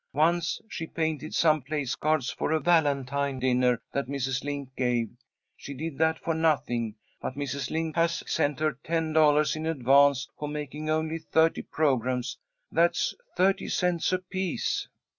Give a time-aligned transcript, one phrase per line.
[0.13, 4.43] Once she painted some place cards for a Valentine dinner that Mrs.
[4.43, 5.11] Link gave.
[5.55, 7.69] She did that for nothing, but Mrs.
[7.69, 12.39] Link has sent her ten dollars in advance for making only thirty programmes.
[12.71, 14.87] That's thirty cents apiece.